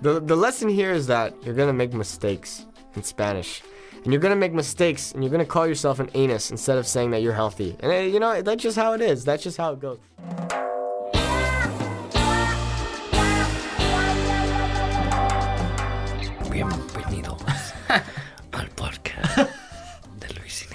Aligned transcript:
The, 0.00 0.20
the 0.20 0.34
lesson 0.34 0.68
here 0.68 0.90
is 0.90 1.06
that 1.06 1.32
you're 1.44 1.54
gonna 1.54 1.72
make 1.72 1.92
mistakes 1.92 2.66
in 2.96 3.04
Spanish. 3.04 3.62
And 4.02 4.12
you're 4.12 4.20
gonna 4.20 4.34
make 4.34 4.52
mistakes 4.52 5.12
and 5.12 5.22
you're 5.22 5.30
gonna 5.30 5.44
call 5.44 5.66
yourself 5.66 6.00
an 6.00 6.10
anus 6.14 6.50
instead 6.50 6.76
of 6.76 6.88
saying 6.88 7.12
that 7.12 7.22
you're 7.22 7.34
healthy. 7.34 7.76
And 7.80 7.92
eh, 7.92 8.06
you 8.06 8.18
know, 8.18 8.42
that's 8.42 8.62
just 8.62 8.76
how 8.76 8.94
it 8.94 9.00
is. 9.00 9.24
That's 9.24 9.44
just 9.44 9.56
how 9.58 9.74
it 9.74 9.80
goes. 9.80 9.98
Bienvenidos 16.50 17.42
al 18.52 18.68
podcast 18.74 19.48
de 20.18 20.34
Luis. 20.34 20.66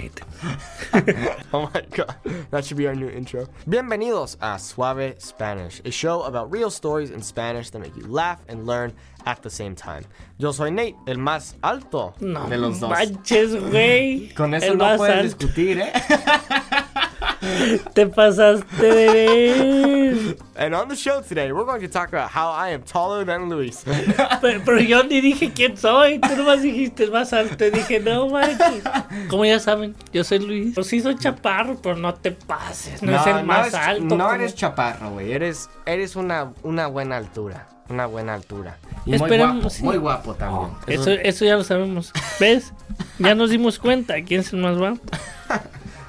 Oh 1.51 1.69
my 1.73 1.81
god, 1.91 2.15
that 2.51 2.65
should 2.65 2.77
be 2.77 2.85
our 2.87 2.93
new 2.95 3.09
intro. 3.09 3.47
Bienvenidos 3.67 4.37
a 4.41 4.59
Suave 4.59 5.15
Spanish, 5.19 5.81
a 5.85 5.91
show 5.91 6.21
about 6.23 6.51
real 6.51 6.69
stories 6.69 7.09
in 7.09 7.21
Spanish 7.21 7.71
that 7.71 7.79
make 7.79 7.95
you 7.95 8.05
laugh 8.07 8.39
and 8.47 8.67
learn 8.67 8.93
at 9.25 9.41
the 9.41 9.49
same 9.49 9.73
time. 9.75 10.03
Yo 10.37 10.51
soy 10.51 10.69
Nate, 10.69 10.95
el 11.07 11.17
más 11.17 11.55
alto 11.63 12.13
No 12.19 12.47
de 12.47 12.57
los 12.57 12.79
dos. 12.79 12.89
manches, 12.91 13.55
güey. 13.55 14.33
Con 14.35 14.53
eso 14.53 14.67
El 14.73 14.77
no 14.77 14.83
más 14.85 14.97
puedes 14.97 15.15
alto. 15.15 15.37
discutir, 15.37 15.79
¿eh? 15.79 15.91
Te 17.93 18.07
pasaste 18.07 18.65
de 18.81 19.07
ver. 19.13 20.37
And 20.55 20.73
on 20.75 20.87
the 20.87 20.95
show 20.95 21.21
today, 21.21 21.51
we're 21.51 21.65
going 21.65 21.81
to 21.81 21.87
talk 21.87 22.09
about 22.09 22.29
how 22.29 22.51
I 22.51 22.69
am 22.69 22.83
taller 22.83 23.25
than 23.25 23.49
Luis. 23.49 23.83
Pero, 24.41 24.61
pero 24.65 24.79
yo 24.79 25.03
ni 25.03 25.21
dije 25.21 25.51
quién 25.53 25.77
soy. 25.77 26.19
Tú 26.19 26.35
nomás 26.35 26.61
dijiste 26.61 27.07
más 27.07 27.33
alto. 27.33 27.69
Dije, 27.71 27.99
no 27.99 28.29
manches. 28.29 28.83
Como 29.29 29.45
ya 29.45 29.59
saben, 29.59 29.95
yo 30.11 30.23
soy 30.23 30.39
Luis. 30.39 30.75
Pues 30.75 30.87
sí 30.87 30.99
soy 31.01 31.15
chaparro, 31.17 31.77
pero 31.81 31.95
no 31.95 32.13
te 32.13 32.31
pases. 32.31 33.01
No, 33.01 33.15
es 33.15 33.25
el 33.27 33.43
más 33.45 33.67
eres, 33.67 33.73
alto. 33.73 34.15
No 34.15 34.25
como- 34.25 34.35
eres 34.35 34.55
chaparro, 34.55 35.11
güey. 35.11 35.31
Eres, 35.31 35.69
eres 35.85 36.15
una, 36.15 36.51
una 36.63 36.87
buena 36.87 37.17
altura. 37.17 37.67
Una 37.89 38.05
buena 38.05 38.33
altura. 38.33 38.77
Y 39.05 39.15
Esperemos, 39.15 39.53
muy 39.55 39.61
guapo, 39.61 39.69
sí. 39.69 39.83
muy 39.83 39.97
guapo 39.97 40.33
también. 40.35 40.69
Eso, 40.87 41.11
eso 41.11 41.45
ya 41.45 41.55
lo 41.57 41.63
sabemos. 41.63 42.11
¿Ves? 42.39 42.71
Ya 43.19 43.33
nos 43.35 43.49
dimos 43.49 43.79
cuenta 43.79 44.15
quién 44.23 44.41
es 44.41 44.53
el 44.53 44.59
más 44.61 44.77
guapo. 44.77 44.99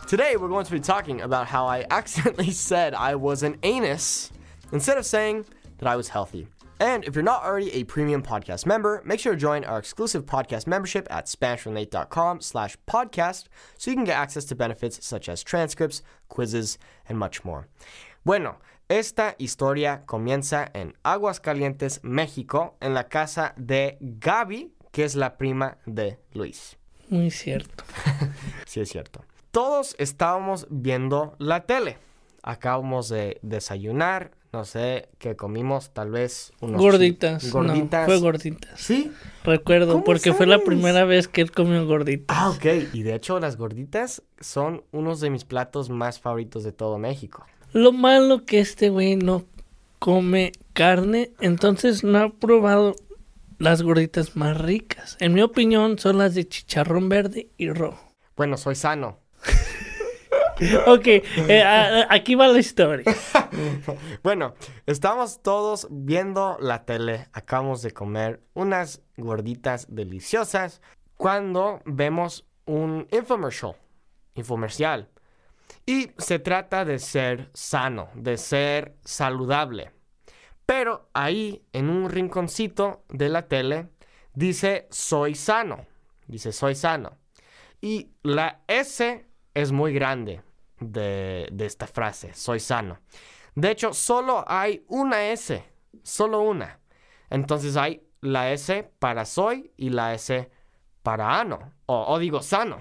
Today, 0.07 0.37
we're 0.37 0.49
going 0.49 0.67
to 0.67 0.71
be 0.71 0.81
talking 0.81 1.23
about 1.23 1.47
how 1.47 1.67
I 1.67 1.87
accidentally 1.91 2.51
said 2.69 2.95
I 2.95 3.15
was 3.15 3.43
an 3.43 3.57
anus 3.63 4.31
instead 4.71 4.99
of 4.99 5.07
saying 5.07 5.47
that 5.79 5.89
I 5.89 5.97
was 5.97 6.09
healthy. 6.11 6.47
And 6.79 7.05
if 7.05 7.15
you're 7.15 7.25
not 7.25 7.43
already 7.43 7.73
a 7.73 7.85
premium 7.85 8.23
podcast 8.23 8.67
member, 8.67 9.01
make 9.05 9.19
sure 9.19 9.33
to 9.33 9.39
join 9.39 9.65
our 9.65 9.79
exclusive 9.79 10.27
podcast 10.27 10.67
membership 10.67 11.07
at 11.11 11.27
SpanishFromNate.com 11.27 12.43
slash 12.43 12.77
podcast 12.87 13.45
so 13.79 13.91
you 13.91 13.97
can 13.97 14.05
get 14.05 14.17
access 14.17 14.45
to 14.47 14.55
benefits 14.55 15.05
such 15.05 15.29
as 15.29 15.43
transcripts, 15.43 16.03
quizzes, 16.29 16.77
and 17.09 17.19
much 17.19 17.43
more. 17.45 17.69
Bueno, 18.25 18.57
esta 18.91 19.35
historia 19.39 20.03
comienza 20.07 20.69
en 20.75 20.93
Aguascalientes, 21.05 22.03
México, 22.03 22.75
en 22.83 22.93
la 22.93 23.05
casa 23.05 23.55
de 23.57 23.97
Gaby, 24.01 24.71
que 24.93 25.05
es 25.05 25.17
la 25.17 25.31
prima 25.31 25.77
de 25.87 26.19
Luis. 26.35 26.77
Muy 27.09 27.31
cierto. 27.31 27.85
Sí, 28.67 28.81
es 28.81 28.91
cierto. 28.91 29.25
Todos 29.55 29.95
estábamos 30.01 30.67
viendo 30.69 31.37
la 31.39 31.65
tele. 31.65 31.97
Acabamos 32.43 33.09
de 33.09 33.39
desayunar. 33.43 34.33
No 34.53 34.65
sé 34.65 35.11
qué 35.19 35.37
comimos. 35.37 35.91
Tal 35.95 36.11
vez 36.11 36.53
unos 36.61 36.81
Gorditas. 36.81 37.53
Gorditas. 37.53 38.01
No, 38.01 38.07
fue 38.07 38.19
gorditas. 38.19 38.81
Sí. 38.81 39.13
Recuerdo, 39.45 39.93
¿Cómo 39.93 40.03
porque 40.03 40.33
fue 40.33 40.47
la 40.47 40.59
primera 40.59 41.05
vez 41.05 41.29
que 41.29 41.41
él 41.41 41.53
comió 41.53 41.87
gorditas. 41.87 42.37
Ah, 42.37 42.51
ok. 42.51 42.65
Y 42.95 43.05
de 43.05 43.15
hecho, 43.15 43.39
las 43.39 43.57
gorditas 43.57 44.25
son 44.41 44.83
unos 44.91 45.21
de 45.21 45.31
mis 45.31 45.45
platos 45.45 45.89
más 45.89 46.19
favoritos 46.19 46.65
de 46.65 46.73
todo 46.73 46.99
México. 46.99 47.47
Lo 47.73 47.93
malo 47.93 48.45
que 48.45 48.59
este 48.59 48.91
güey 48.91 49.15
no 49.15 49.45
come 50.01 50.51
carne, 50.73 51.31
entonces 51.39 52.03
no 52.03 52.19
ha 52.19 52.29
probado 52.31 52.97
las 53.59 53.83
gorditas 53.83 54.35
más 54.35 54.61
ricas. 54.61 55.17
En 55.21 55.33
mi 55.33 55.43
opinión, 55.43 56.01
son 56.01 56.19
las 56.19 56.35
de 56.35 56.49
chicharrón 56.49 57.09
verde 57.09 57.51
y 57.57 57.71
rojo. 57.71 58.13
Bueno, 58.37 58.57
soy 58.57 58.75
sano. 58.75 59.23
Ok, 60.87 61.07
eh, 61.07 62.05
aquí 62.09 62.35
va 62.35 62.49
la 62.49 62.59
historia. 62.59 63.05
Bueno, 64.23 64.55
estamos 64.87 65.43
todos 65.43 65.87
viendo 65.91 66.57
la 66.61 66.85
tele. 66.85 67.29
Acabamos 67.33 67.83
de 67.83 67.93
comer 67.93 68.41
unas 68.55 69.03
gorditas 69.17 69.87
deliciosas 69.89 70.81
cuando 71.17 71.81
vemos 71.85 72.47
un 72.67 73.07
infomercial. 73.13 73.77
Infomercial. 74.35 75.09
Y 75.87 76.11
se 76.19 76.39
trata 76.39 76.85
de 76.85 76.99
ser 76.99 77.51
sano, 77.53 78.09
de 78.15 78.37
ser 78.39 78.97
saludable. 79.05 79.93
Pero 80.67 81.11
ahí, 81.13 81.63
en 81.73 81.91
un 81.91 82.09
rinconcito 82.09 83.05
de 83.11 83.29
la 83.29 83.47
tele, 83.47 83.89
dice 84.35 84.89
soy 84.91 85.35
sano. 85.35 85.87
Dice 86.27 86.53
soy 86.53 86.75
sano. 86.75 87.19
Y 87.81 88.13
la 88.23 88.63
S 88.67 89.27
es 89.55 89.73
muy 89.73 89.93
grande 89.93 90.43
de, 90.81 91.49
de 91.51 91.67
esta 91.67 91.87
frase, 91.87 92.35
soy 92.35 92.61
sano. 92.61 92.99
De 93.55 93.71
hecho, 93.71 93.95
solo 93.95 94.45
hay 94.47 94.85
una 94.89 95.31
S, 95.31 95.65
solo 96.03 96.41
una. 96.41 96.81
Entonces 97.31 97.77
hay 97.77 98.03
la 98.21 98.53
S 98.53 98.91
para 98.99 99.25
soy 99.25 99.71
y 99.77 99.91
la 99.91 100.15
S 100.15 100.51
para 101.03 101.41
ano, 101.41 101.73
o, 101.87 102.19
digo 102.19 102.43
sano. 102.43 102.81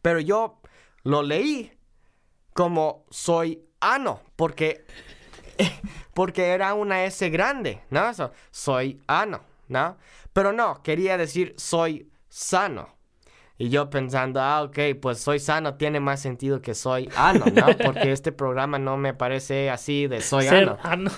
Pero 0.00 0.20
yo 0.20 0.60
lo 1.02 1.22
leí 1.22 1.76
como 2.52 3.04
soy 3.10 3.64
ano, 3.80 4.20
porque, 4.36 4.84
porque 6.14 6.48
era 6.48 6.74
una 6.74 7.04
S 7.04 7.28
grande, 7.30 7.82
¿no? 7.90 8.14
So, 8.14 8.32
soy 8.50 9.00
ano, 9.06 9.40
¿no? 9.68 9.96
Pero 10.32 10.52
no, 10.52 10.82
quería 10.82 11.18
decir 11.18 11.54
soy 11.58 12.08
sano. 12.28 12.94
Y 13.56 13.68
yo 13.68 13.88
pensando, 13.88 14.40
ah, 14.40 14.64
ok, 14.64 14.78
pues 15.00 15.20
soy 15.20 15.38
sano 15.38 15.74
tiene 15.74 16.00
más 16.00 16.20
sentido 16.20 16.60
que 16.60 16.74
soy 16.74 17.08
ano, 17.16 17.44
¿no? 17.54 17.66
Porque 17.84 18.10
este 18.10 18.32
programa 18.32 18.80
no 18.80 18.96
me 18.96 19.14
parece 19.14 19.70
así 19.70 20.08
de 20.08 20.22
soy 20.22 20.46
Ser 20.46 20.70
ano. 20.70 20.78
ano. 20.82 21.10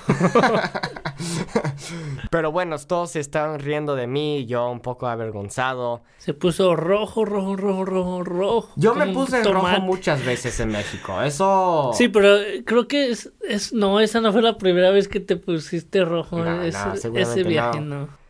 Pero 2.30 2.52
bueno, 2.52 2.76
todos 2.78 3.12
se 3.12 3.20
estaban 3.20 3.58
riendo 3.58 3.96
de 3.96 4.06
mí, 4.06 4.44
yo 4.44 4.68
un 4.68 4.80
poco 4.80 5.06
avergonzado. 5.06 6.02
Se 6.18 6.34
puso 6.34 6.76
rojo, 6.76 7.24
rojo, 7.24 7.56
rojo, 7.56 7.86
rojo, 7.86 8.22
rojo. 8.22 8.72
Yo 8.76 8.94
me 8.94 9.06
puse 9.06 9.42
rojo 9.42 9.60
tomate. 9.60 9.80
muchas 9.80 10.22
veces 10.22 10.60
en 10.60 10.68
México, 10.72 11.22
eso... 11.22 11.92
Sí, 11.94 12.08
pero 12.08 12.36
eh, 12.36 12.64
creo 12.66 12.86
que 12.86 13.12
es, 13.12 13.32
es... 13.48 13.72
No, 13.72 13.98
esa 13.98 14.20
no 14.20 14.30
fue 14.32 14.42
la 14.42 14.58
primera 14.58 14.90
vez 14.90 15.08
que 15.08 15.20
te 15.20 15.36
pusiste 15.36 16.04
rojo. 16.04 16.44
No, 16.44 16.62
ese, 16.62 16.78
no, 16.78 16.92
ese 16.92 17.02
seguramente 17.02 17.42
viaje, 17.44 17.80
no. 17.80 18.00
no. 18.00 18.25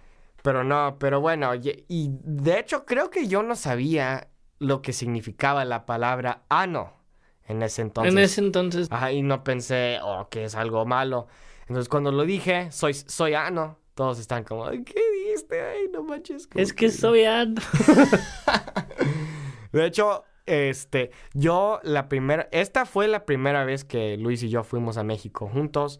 Pero 0.46 0.62
no, 0.62 0.96
pero 1.00 1.20
bueno, 1.20 1.56
y, 1.56 1.84
y 1.88 2.08
de 2.22 2.60
hecho 2.60 2.86
creo 2.86 3.10
que 3.10 3.26
yo 3.26 3.42
no 3.42 3.56
sabía 3.56 4.28
lo 4.60 4.80
que 4.80 4.92
significaba 4.92 5.64
la 5.64 5.86
palabra 5.86 6.44
ano 6.48 6.92
en 7.48 7.64
ese 7.64 7.82
entonces. 7.82 8.12
En 8.12 8.20
ese 8.20 8.40
entonces... 8.42 8.86
Ajá, 8.92 9.10
y 9.10 9.22
no 9.22 9.42
pensé, 9.42 9.98
oh, 10.04 10.28
que 10.30 10.44
es 10.44 10.54
algo 10.54 10.86
malo. 10.86 11.26
Entonces 11.62 11.88
cuando 11.88 12.12
lo 12.12 12.22
dije, 12.24 12.70
soy, 12.70 12.94
soy 12.94 13.34
ano, 13.34 13.80
todos 13.94 14.20
están 14.20 14.44
como, 14.44 14.66
"Ay, 14.66 14.84
¿qué 14.84 15.00
dijiste? 15.24 15.60
Ay, 15.60 15.88
no 15.92 16.04
manches. 16.04 16.48
Es 16.54 16.72
que 16.72 16.90
soy 16.90 17.24
ano. 17.24 17.60
De 19.72 19.84
hecho, 19.84 20.22
este, 20.46 21.10
yo 21.34 21.80
la 21.82 22.08
primera, 22.08 22.48
esta 22.52 22.86
fue 22.86 23.08
la 23.08 23.26
primera 23.26 23.64
vez 23.64 23.84
que 23.84 24.16
Luis 24.16 24.44
y 24.44 24.48
yo 24.48 24.62
fuimos 24.62 24.96
a 24.96 25.02
México 25.02 25.48
juntos. 25.52 25.98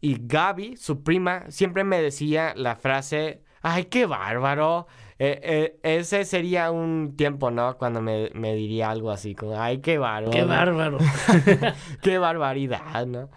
Y 0.00 0.16
Gaby, 0.20 0.76
su 0.78 1.04
prima, 1.04 1.48
siempre 1.48 1.84
me 1.84 2.02
decía 2.02 2.54
la 2.56 2.74
frase, 2.74 3.44
ay, 3.62 3.84
qué 3.86 4.06
bárbaro. 4.06 4.86
Eh, 5.18 5.40
eh, 5.42 5.98
ese 5.98 6.24
sería 6.24 6.70
un 6.70 7.14
tiempo, 7.16 7.50
¿no? 7.50 7.78
Cuando 7.78 8.00
me, 8.00 8.30
me 8.34 8.54
diría 8.54 8.90
algo 8.90 9.10
así, 9.10 9.34
como, 9.34 9.60
ay, 9.60 9.78
qué 9.78 9.98
bárbaro. 9.98 10.32
Qué 10.32 10.44
bárbaro. 10.44 10.98
qué 12.02 12.18
barbaridad, 12.18 13.06
¿no? 13.06 13.30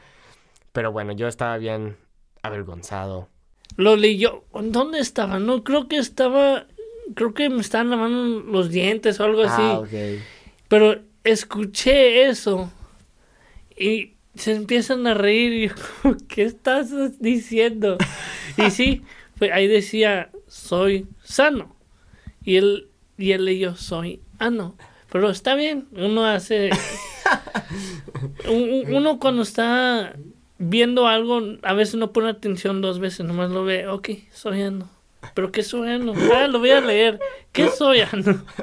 Pero 0.72 0.92
bueno, 0.92 1.14
yo 1.14 1.28
estaba 1.28 1.58
bien 1.58 1.98
avergonzado. 2.42 3.30
Lo 3.78 3.96
leyó. 3.96 4.46
¿Dónde 4.54 5.00
estaba? 5.00 5.40
No, 5.40 5.64
creo 5.64 5.88
que 5.88 5.98
estaba. 5.98 6.68
Creo 7.14 7.34
que 7.34 7.50
me 7.50 7.62
estaban 7.62 7.90
lavando 7.90 8.40
los 8.42 8.70
dientes 8.70 9.20
o 9.20 9.26
algo 9.26 9.44
así. 9.44 9.62
Ah, 9.62 9.80
ok. 9.80 10.22
Pero 10.68 11.02
escuché 11.24 12.28
eso. 12.28 12.72
Y 13.78 14.16
se 14.36 14.56
empiezan 14.56 15.06
a 15.08 15.14
reír. 15.14 15.54
Y 15.54 15.68
yo, 15.68 16.16
¿qué 16.28 16.44
estás 16.44 17.20
diciendo? 17.20 17.98
Y 18.58 18.72
sí, 18.72 19.02
fue- 19.36 19.52
ahí 19.52 19.68
decía, 19.68 20.30
soy 20.48 21.08
sano. 21.24 21.76
Y 22.44 22.58
él, 22.58 22.90
y 23.18 23.32
él 23.32 23.46
leyó, 23.46 23.76
soy 23.76 24.22
ano. 24.40 24.76
Pero 25.12 25.30
está 25.30 25.56
bien, 25.56 25.88
uno 25.94 26.26
hace. 26.26 26.70
un- 28.50 28.70
un- 28.88 28.94
uno 28.94 29.20
cuando 29.20 29.42
está 29.42 30.16
viendo 30.58 31.08
algo, 31.08 31.42
a 31.64 31.74
veces 31.74 31.96
no 31.96 32.12
pone 32.14 32.30
atención 32.30 32.82
dos 32.82 33.00
veces, 33.00 33.26
nomás 33.26 33.50
lo 33.52 33.64
ve, 33.64 33.88
ok, 33.88 34.10
soy 34.32 34.62
ano. 34.62 34.90
¿Pero 35.34 35.52
qué 35.52 35.64
soy 35.64 35.90
ano? 35.90 36.14
Ah, 36.34 36.48
lo 36.48 36.60
voy 36.60 36.70
a 36.70 36.82
leer. 36.82 37.20
¿Qué 37.52 37.70
soy 37.70 38.02
ano? 38.02 38.44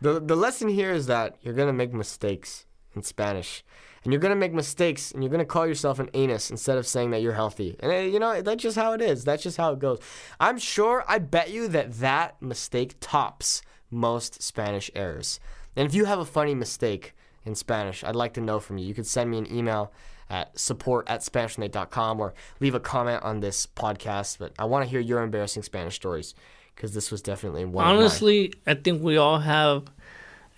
The, 0.00 0.20
the 0.20 0.36
lesson 0.36 0.68
here 0.68 0.92
is 0.94 1.06
that 1.06 1.36
you're 1.42 1.54
going 1.54 1.66
to 1.68 1.72
make 1.72 1.94
mistakes 1.94 2.66
in 2.94 3.02
Spanish. 3.02 3.64
And 4.04 4.12
you're 4.12 4.20
gonna 4.20 4.36
make 4.36 4.52
mistakes, 4.52 5.10
and 5.10 5.22
you're 5.22 5.30
gonna 5.30 5.44
call 5.44 5.66
yourself 5.66 5.98
an 5.98 6.10
anus 6.14 6.50
instead 6.50 6.78
of 6.78 6.86
saying 6.86 7.10
that 7.10 7.22
you're 7.22 7.32
healthy. 7.32 7.76
And 7.80 7.90
uh, 7.90 7.96
you 7.96 8.18
know 8.18 8.42
that's 8.42 8.62
just 8.62 8.76
how 8.76 8.92
it 8.92 9.00
is. 9.00 9.24
That's 9.24 9.42
just 9.42 9.56
how 9.56 9.72
it 9.72 9.78
goes. 9.78 9.98
I'm 10.38 10.58
sure. 10.58 11.04
I 11.08 11.18
bet 11.18 11.50
you 11.50 11.68
that 11.68 11.94
that 11.94 12.40
mistake 12.40 12.96
tops 13.00 13.62
most 13.90 14.42
Spanish 14.42 14.90
errors. 14.94 15.40
And 15.76 15.86
if 15.86 15.94
you 15.94 16.04
have 16.04 16.18
a 16.18 16.24
funny 16.24 16.54
mistake 16.54 17.14
in 17.44 17.54
Spanish, 17.54 18.04
I'd 18.04 18.16
like 18.16 18.34
to 18.34 18.40
know 18.40 18.60
from 18.60 18.78
you. 18.78 18.86
You 18.86 18.94
could 18.94 19.06
send 19.06 19.30
me 19.30 19.38
an 19.38 19.52
email 19.52 19.92
at 20.30 20.58
support 20.58 21.08
at 21.08 21.20
SpanishNate.com 21.20 22.20
or 22.20 22.34
leave 22.60 22.74
a 22.74 22.80
comment 22.80 23.22
on 23.22 23.40
this 23.40 23.66
podcast. 23.66 24.38
But 24.38 24.52
I 24.58 24.64
want 24.64 24.84
to 24.84 24.90
hear 24.90 25.00
your 25.00 25.22
embarrassing 25.22 25.62
Spanish 25.62 25.94
stories 25.94 26.34
because 26.74 26.94
this 26.94 27.10
was 27.10 27.22
definitely 27.22 27.64
one. 27.64 27.84
Honestly, 27.84 28.52
I 28.66 28.74
think 28.74 29.02
we 29.02 29.16
all 29.16 29.38
have 29.38 29.84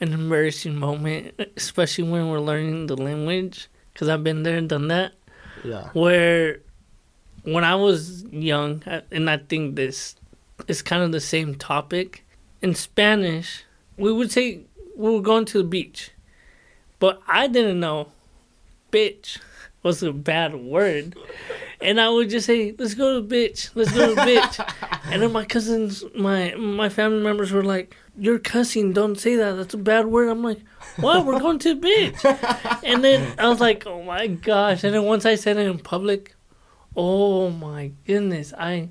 an 0.00 0.12
embarrassing 0.12 0.76
moment, 0.76 1.34
especially 1.56 2.04
when 2.04 2.28
we're 2.28 2.40
learning 2.40 2.86
the 2.86 2.96
language. 2.96 3.68
Because 3.92 4.08
I've 4.08 4.24
been 4.24 4.42
there 4.42 4.58
and 4.58 4.68
done 4.68 4.88
that. 4.88 5.12
Yeah. 5.64 5.88
Where 5.94 6.60
when 7.44 7.64
I 7.64 7.76
was 7.76 8.24
young, 8.24 8.82
and 9.10 9.30
I 9.30 9.38
think 9.38 9.76
this 9.76 10.16
is 10.68 10.82
kind 10.82 11.02
of 11.02 11.12
the 11.12 11.20
same 11.20 11.54
topic, 11.54 12.26
in 12.60 12.74
Spanish, 12.74 13.64
we 13.96 14.12
would 14.12 14.32
say 14.32 14.60
we 14.96 15.12
were 15.12 15.22
going 15.22 15.44
to 15.46 15.58
the 15.58 15.64
beach. 15.64 16.10
But 16.98 17.20
I 17.28 17.46
didn't 17.46 17.80
know 17.80 18.08
bitch 18.90 19.38
was 19.82 20.02
a 20.02 20.12
bad 20.12 20.54
word. 20.56 21.16
And 21.80 22.00
I 22.00 22.08
would 22.08 22.30
just 22.30 22.46
say, 22.46 22.74
let's 22.78 22.94
go 22.94 23.20
to 23.20 23.26
the 23.26 23.34
bitch. 23.34 23.70
Let's 23.74 23.92
go 23.92 24.08
to 24.08 24.14
the 24.14 24.20
bitch. 24.20 25.00
and 25.12 25.22
then 25.22 25.32
my 25.32 25.44
cousins, 25.44 26.04
my 26.14 26.54
my 26.54 26.88
family 26.88 27.22
members 27.22 27.52
were 27.52 27.64
like, 27.64 27.94
you're 28.18 28.38
cussing. 28.38 28.92
Don't 28.92 29.16
say 29.16 29.36
that. 29.36 29.52
That's 29.52 29.74
a 29.74 29.78
bad 29.78 30.06
word. 30.06 30.28
I'm 30.28 30.42
like, 30.42 30.60
what? 30.96 31.26
We're 31.26 31.38
going 31.38 31.58
to 31.60 31.74
the 31.74 31.80
bitch. 31.86 32.80
and 32.84 33.04
then 33.04 33.34
I 33.38 33.48
was 33.48 33.60
like, 33.60 33.86
oh 33.86 34.02
my 34.02 34.26
gosh. 34.26 34.84
And 34.84 34.94
then 34.94 35.04
once 35.04 35.26
I 35.26 35.34
said 35.34 35.56
it 35.58 35.66
in 35.66 35.78
public, 35.78 36.34
oh 36.96 37.50
my 37.50 37.92
goodness. 38.06 38.52
I 38.56 38.90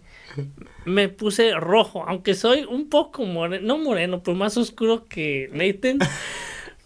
me 0.85 1.07
puse 1.07 1.59
rojo. 1.59 2.03
Aunque 2.07 2.35
soy 2.35 2.65
un 2.69 2.89
poco 2.89 3.25
moreno, 3.25 3.65
no 3.65 3.77
moreno, 3.77 4.21
pero 4.21 4.37
más 4.37 4.57
oscuro 4.57 5.05
que 5.05 5.49
Nathan. 5.51 5.99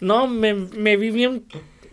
No, 0.01 0.27
me, 0.27 0.53
me 0.53 0.95
vi 0.95 1.11
bien 1.11 1.45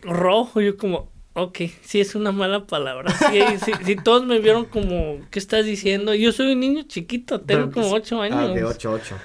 rojo. 0.03 0.61
Yo 0.61 0.77
como, 0.77 1.09
Ok, 1.39 1.59
sí 1.83 2.01
es 2.01 2.15
una 2.15 2.33
mala 2.33 2.67
palabra. 2.67 3.13
Sí, 3.13 3.43
sí, 3.85 3.97
todos 3.97 4.25
me 4.25 4.39
vieron 4.39 4.65
como, 4.65 5.21
¿qué 5.31 5.39
estás 5.39 5.67
diciendo? 5.67 6.15
Yo 6.15 6.33
soy 6.33 6.53
un 6.53 6.61
niño 6.61 6.85
chiquito, 6.85 7.43
tengo 7.43 7.71
como 7.71 7.93
ocho 7.93 8.23
años. 8.23 8.39
Ah, 8.39 8.55
de 8.55 8.65
ocho, 8.65 8.93
ocho. 8.93 9.17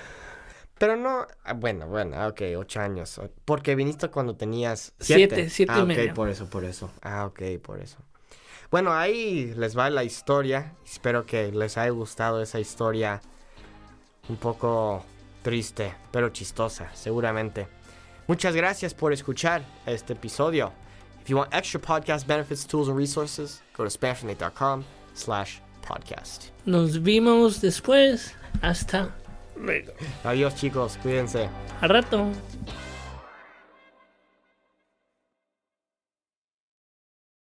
Pero 0.78 0.98
no, 0.98 1.25
ah, 1.46 1.54
bueno, 1.54 1.88
bueno, 1.88 2.18
ah, 2.18 2.28
ok, 2.28 2.42
ocho 2.58 2.81
años. 2.81 3.22
Porque 3.46 3.75
viniste 3.75 4.10
cuando 4.10 4.36
tenías 4.36 4.92
siete. 5.00 5.36
Siete, 5.36 5.50
siete 5.50 5.72
ah, 5.74 5.84
ok, 5.84 6.13
por 6.13 6.28
eso, 6.28 6.50
por 6.50 6.66
eso. 6.66 6.92
Ah, 7.02 7.25
ok, 7.28 7.44
por 7.63 7.80
eso. 7.80 7.98
Bueno, 8.69 8.92
ahí 8.92 9.54
les 9.56 9.78
va 9.78 9.90
la 9.90 10.04
historia. 10.04 10.74
Espero 10.84 11.25
que 11.25 11.54
les 11.54 11.78
haya 11.78 11.92
gustado 11.92 12.42
esa 12.42 12.60
historia 12.60 13.22
un 14.28 14.36
poco 14.36 15.06
triste, 15.44 15.94
pero 16.12 16.28
chistosa, 16.28 16.94
seguramente. 16.94 17.69
Muchas 18.28 18.54
gracias 18.54 18.94
por 18.94 19.14
escuchar 19.14 19.64
este 19.86 20.12
episodio. 20.12 20.74
If 21.21 21.29
you 21.29 21.38
want 21.38 21.53
extra 21.53 21.79
podcast 21.79 22.25
benefits, 22.25 22.65
tools, 22.65 22.88
and 22.88 22.97
resources, 22.97 23.62
go 23.73 23.83
to 23.83 23.89
SpanishNate.com 23.89 24.83
slash 25.13 25.62
podcast. 25.81 26.50
Nos 26.65 26.97
vimos 26.97 27.59
después. 27.62 28.33
Hasta 28.62 29.12
luego. 29.56 29.94
Adiós, 30.23 30.56
chicos. 30.56 30.97
Cuídense. 31.01 31.50
A 31.81 31.88
rato. 31.88 32.31